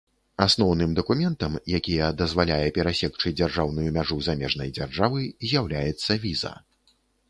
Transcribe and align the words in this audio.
Асноўным 0.45 0.95
дакументам, 0.99 1.57
якія 1.81 2.09
дазваляе 2.23 2.67
перасекчы 2.79 3.35
дзяржаўную 3.39 3.89
мяжу 4.01 4.21
замежнай 4.31 4.77
дзяржавы, 4.83 5.31
з'яўляецца 5.49 6.23
віза. 6.27 6.61